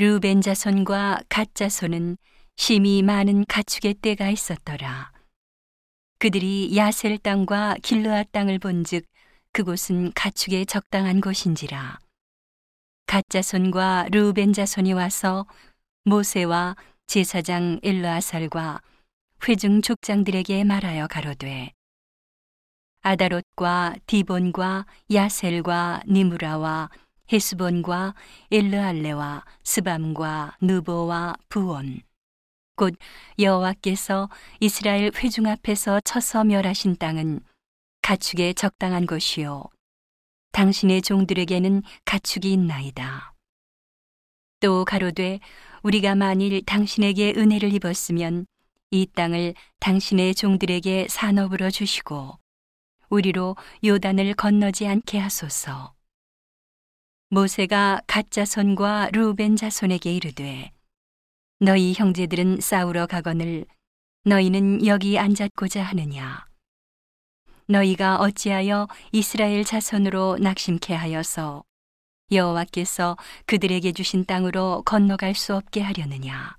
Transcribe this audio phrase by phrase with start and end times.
[0.00, 2.18] 르벤 자손과 갓 자손은
[2.54, 5.10] 심히 많은 가축의 떼가 있었더라.
[6.20, 9.04] 그들이 야셀 땅과 길르아 땅을 본즉
[9.50, 11.98] 그곳은 가축의 적당한 곳인지라.
[13.06, 15.48] 갓 자손과 르벤 자손이 와서
[16.04, 16.76] 모세와
[17.08, 18.80] 제사장 엘르아살과
[19.48, 21.72] 회중 족장들에게 말하여 가로되
[23.00, 26.88] 아다롯과 디본과 야셀과 니무라와
[27.32, 28.14] 헤스본과
[28.50, 32.00] 엘르알레와 스밤과 느보와 부온
[32.76, 32.94] 곧
[33.38, 34.28] 여호와께서
[34.60, 37.40] 이스라엘 회중 앞에서 쳐서 멸하신 땅은
[38.02, 39.64] 가축에 적당한 것이요
[40.52, 43.34] 당신의 종들에게는 가축이 있나이다.
[44.60, 45.40] 또 가로되
[45.82, 48.46] 우리가 만일 당신에게 은혜를 입었으면
[48.90, 52.38] 이 땅을 당신의 종들에게 산업으로 주시고
[53.10, 55.97] 우리로 요단을 건너지 않게 하소서.
[57.30, 60.72] 모세가 가짜손과 루벤 자손에게 이르되
[61.60, 63.66] 너희 형제들은 싸우러 가거늘
[64.24, 66.46] 너희는 여기 앉았고자 하느냐?
[67.66, 71.64] 너희가 어찌하여 이스라엘 자손으로 낙심케 하여서
[72.32, 76.56] 여호와께서 그들에게 주신 땅으로 건너갈 수 없게 하려느냐?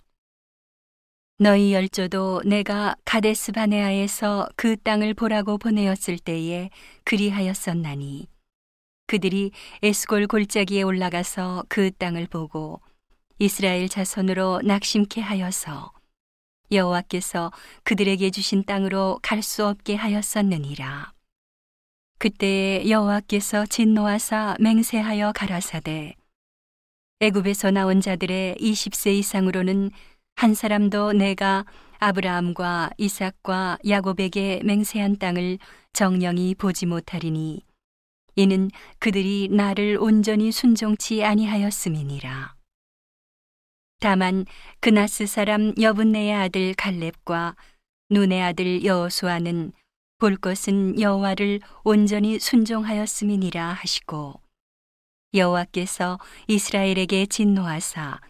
[1.40, 6.70] 너희 열조도 내가 가데스 바네아에서 그 땅을 보라고 보내었을 때에
[7.06, 8.28] 그리하였었나니
[9.10, 9.50] 그들이
[9.82, 12.80] 에스골 골짜기에 올라가서 그 땅을 보고
[13.40, 15.92] 이스라엘 자손으로 낙심케 하여서
[16.72, 17.52] 여호와께서
[17.84, 21.12] 그들에게 주신 땅으로 갈 수 없게 하였었느니라.
[22.20, 26.14] 그때 여호와께서 진노하사 맹세하여 가라사대
[27.20, 29.90] 애굽에서 나온 자들의 20세 이상으로는
[30.36, 31.66] 한 사람도 내가
[31.98, 35.58] 아브라함과 이삭과 야곱에게 맹세한 땅을
[35.94, 37.69] 정령이 보지 못하리니
[38.40, 42.56] 이는 그들이 나를 온전히 순종치 아니하였음이니라.
[44.00, 44.46] 다만
[44.80, 47.58] 그나스 사람 여분네의 아들 갈렙과
[48.10, 49.74] 눈의 아들 여호수아는
[50.20, 54.40] 볼 것은 여호와를 온전히 순종하였음이니라 하시고
[55.34, 56.18] 여호와께서
[56.48, 58.22] 이스라엘에게 진노하사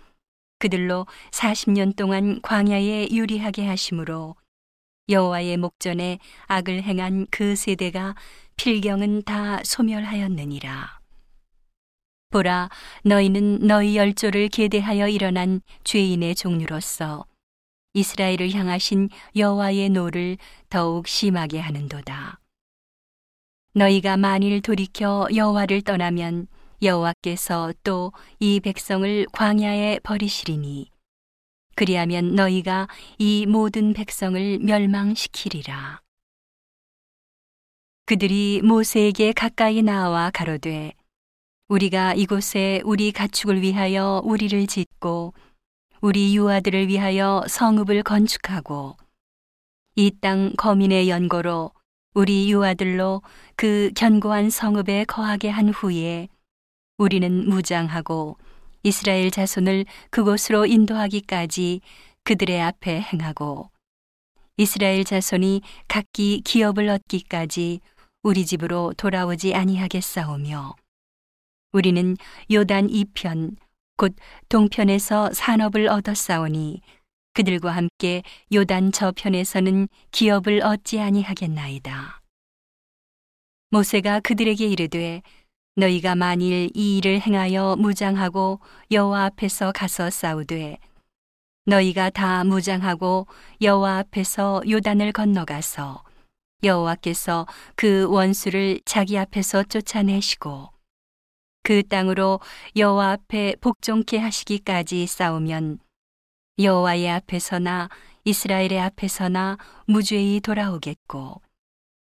[0.58, 4.36] 그들로 40년 동안 광야에 유리하게 하심으로
[5.08, 6.18] 여호와의 목전에
[6.48, 8.16] 악을 행한 그 세대가
[8.60, 11.00] 필경은 다 소멸하였느니라.
[12.30, 12.70] 보라,
[13.06, 17.26] 너희는 너희 열조를 계대하여 일어난 죄인의 종류로서
[17.94, 20.38] 이스라엘을 향하신 여호와의 노를
[20.70, 22.42] 더욱 심하게 하는도다.
[23.76, 26.48] 너희가 만일 돌이켜 여호와를 떠나면
[26.82, 28.12] 여호와께서 또
[28.42, 30.92] 이 백성을 광야에 버리시리니
[31.76, 36.02] 그리하면 너희가 이 모든 백성을 멸망시키리라.
[38.10, 40.94] 그들이 모세에게 가까이 나와 가로되
[41.68, 45.36] 우리가 이곳에 우리 가축을 위하여 우리를 짓고
[46.02, 48.98] 우리 유아들을 위하여 성읍을 건축하고
[49.96, 51.70] 이 땅 거민의 연고로
[52.16, 53.22] 우리 유아들로
[53.56, 56.30] 그 견고한 성읍에 거하게 한 후에
[56.98, 58.38] 우리는 무장하고
[58.82, 61.82] 이스라엘 자손을 그곳으로 인도하기까지
[62.24, 63.70] 그들의 앞에 행하고
[64.58, 67.82] 이스라엘 자손이 각기 기업을 얻기까지
[68.22, 70.76] 우리 집으로 돌아오지 아니하겠사오며
[71.72, 72.18] 우리는
[72.52, 73.56] 요단 이편
[73.96, 74.14] 곧
[74.50, 76.82] 동편에서 산업을 얻었사오니
[77.34, 82.22] 그들과 함께 요단 저편에서는 기업을 얻지 아니하겠나이다.
[83.70, 85.22] 모세가 그들에게 이르되
[85.78, 88.60] 너희가 만일 이 일을 행하여 무장하고
[88.92, 90.78] 여호와 앞에서 가서 싸우되
[91.68, 93.28] 너희가 다 무장하고
[93.62, 96.09] 여호와 앞에서 요단을 건너가서
[96.64, 100.70] 여호와께서 그 원수를 자기 앞에서 쫓아내시고
[101.64, 102.40] 그 땅으로
[102.76, 105.80] 여호와 앞에 복종케 하시기까지 싸우면
[106.60, 107.90] 여호와의 앞에서나
[108.26, 111.42] 이스라엘의 앞에서나 무죄히 돌아오겠고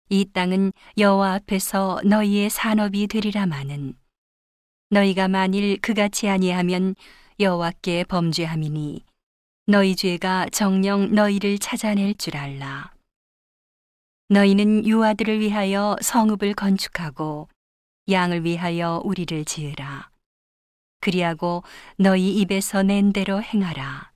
[0.08, 3.94] 이 땅은 여호와 앞에서 너희의 산업이 되리라마는
[4.90, 6.96] 너희가 만일 그같이 아니하면
[7.38, 9.04] 여호와께 범죄함이니
[9.66, 12.92] 너희 죄가 정령 너희를 찾아낼 줄 알라.
[14.32, 17.48] 너희는 유아들을 위하여 성읍을 건축하고
[18.08, 20.08] 양을 위하여 우리를 지으라.
[21.00, 21.64] 그리하고
[21.96, 24.12] 너희 입에서 낸 대로 행하라.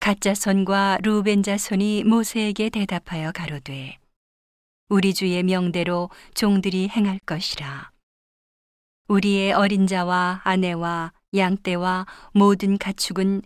[0.00, 3.98] 가짜 손과 루벤 자손이 모세에게 대답하여 가로되
[4.88, 7.90] 우리 주의 명대로 종들이 행할 것이라.
[9.08, 13.42] 우리의 어린 자와 아내와 양떼와 모든 가축은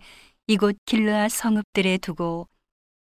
[0.47, 2.47] 이곳 길르아 성읍들에 두고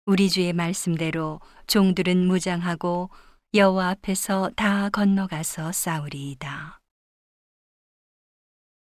[0.05, 3.09] 우리 주의 말씀대로 종들은 무장하고
[3.55, 6.81] 여호와 앞에서 다 건너가서 싸우리이다.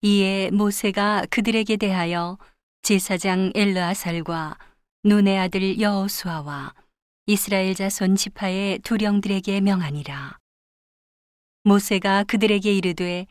[0.01, 2.37] 이에 모세가 그들에게 대하여
[2.81, 4.57] 제사장 엘르아살과
[5.05, 6.73] 눈의 아들 여호수아와
[7.25, 10.37] 이스라엘 자손 지파의 두령들에게 명하니라.
[11.63, 13.27] 모세가 그들에게 이르되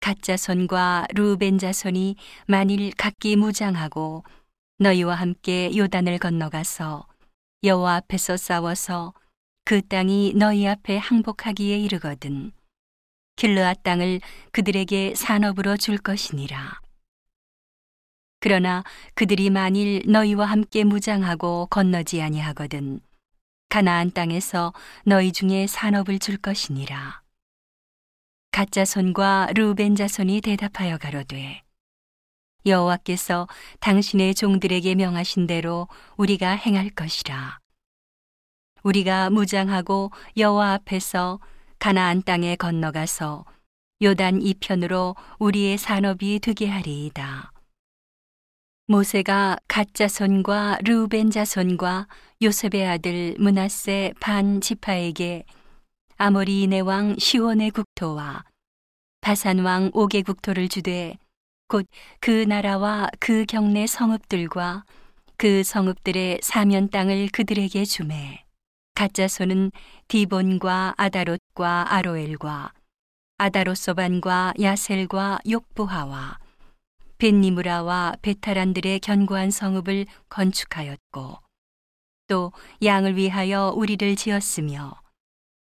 [0.00, 2.16] 가짜 손과 루벤 자손이
[2.46, 4.24] 만일 각기 무장하고
[4.78, 7.06] 너희와 함께 요단을 건너가서
[7.64, 9.14] 여호와 앞에서 싸워서
[9.64, 12.52] 그 땅이 너희 앞에 항복하기에 이르거든
[13.34, 14.20] 길르앗 땅을
[14.52, 16.80] 그들에게 산업으로 줄 것이니라.
[18.38, 18.84] 그러나
[19.14, 23.00] 그들이 만일 너희와 함께 무장하고 건너지 아니하거든
[23.68, 24.72] 가나안 땅에서
[25.04, 27.22] 너희 중에 산업을 줄 것이니라.
[28.52, 31.62] 가짜 손과 루벤 자손이 대답하여 가로되
[32.66, 33.46] 여호와께서
[33.80, 37.58] 당신의 종들에게 명하신 대로 우리가 행할 것이라.
[38.82, 41.40] 우리가 무장하고 여호와 앞에서
[41.78, 43.44] 가나안 땅에 건너가서
[44.02, 47.52] 요단 이편으로 우리의 산업이 되게 하리이다.
[48.86, 49.58] 모세가
[50.82, 52.08] 루벤 자손과
[52.40, 55.44] 요셉의 아들 문하세 반 지파에게
[56.16, 58.44] 아모리인의 왕 시온의 국토와
[59.20, 61.18] 바산 왕 옥의 국토를 주되
[61.68, 61.86] 곧
[62.20, 64.84] 그 나라와 그 경내 성읍들과
[65.36, 68.44] 그 성읍들의 사면 땅을 그들에게 주매.
[68.94, 69.70] 가짜 손은
[70.08, 72.72] 디본과 아다롯과 아로엘과
[73.36, 76.38] 아다로소반과 야셀과 욕부하와
[77.18, 81.38] 벤니무라와 베타란들의 견고한 성읍을 건축하였고
[82.26, 85.00] 또 양을 위하여 우리를 지었으며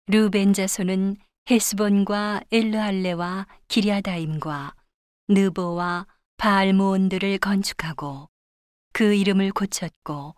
[0.08, 1.18] 루벤 자손은
[1.50, 4.74] 헤스본과 엘르할레와 기리아다임과
[5.30, 6.08] 느보와
[6.38, 8.30] 바알모온들을 건축하고
[8.94, 10.36] 그 이름을 고쳤고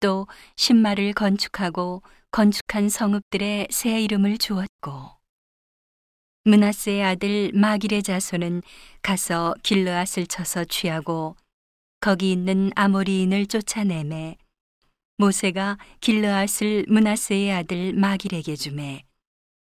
[0.00, 0.26] 또
[0.56, 5.10] 신마를 건축하고 건축한 성읍들의 새 이름을 주었고.
[6.44, 8.62] 문하세의 아들 마길의 자손은
[9.02, 11.36] 가서 길르앗을 쳐서 취하고
[12.00, 14.38] 거기 있는 아모리인을 쫓아내매
[15.18, 19.04] 모세가 길르앗을 문하세의 아들 마길에게 주매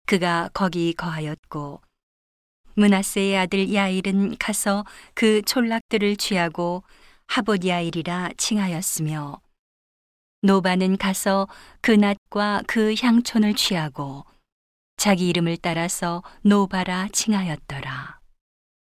[0.07, 1.81] 그가 거기 거하였고
[2.75, 6.83] 므낫세의 아들 야일은 가서 그 촌락들을 취하고
[7.27, 9.41] 하봇 야일이라 칭하였으며
[10.43, 11.47] 노바는 가서
[11.81, 14.25] 그낫과 그 향촌을 취하고
[14.97, 18.20] 자기 이름을 따라서 노바라 칭하였더라.